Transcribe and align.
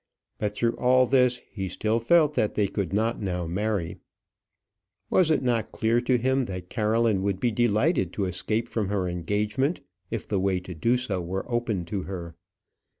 But 0.39 0.55
through 0.55 0.75
all 0.77 1.05
this, 1.05 1.43
he 1.51 1.67
still 1.67 1.99
felt 1.99 2.33
that 2.33 2.55
they 2.55 2.67
could 2.67 2.91
not 2.91 3.21
now 3.21 3.45
marry. 3.45 3.97
Was 5.11 5.29
it 5.29 5.43
not 5.43 5.71
clear 5.71 6.01
to 6.01 6.17
him 6.17 6.45
that 6.45 6.69
Caroline 6.71 7.21
would 7.21 7.39
be 7.39 7.51
delighted 7.51 8.11
to 8.13 8.25
escape 8.25 8.67
from 8.67 8.87
her 8.89 9.07
engagement 9.07 9.81
if 10.09 10.27
the 10.27 10.39
way 10.39 10.59
to 10.59 10.73
do 10.73 10.97
so 10.97 11.21
were 11.21 11.45
opened 11.47 11.87
to 11.89 12.01
her? 12.01 12.33